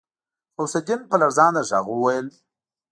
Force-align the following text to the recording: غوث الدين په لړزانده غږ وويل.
غوث 0.55 0.73
الدين 0.79 1.01
په 1.09 1.15
لړزانده 1.21 1.61
غږ 1.69 1.85
وويل. 1.91 2.27